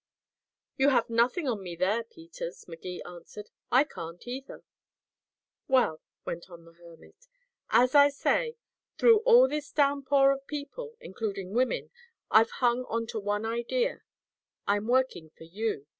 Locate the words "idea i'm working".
13.45-15.29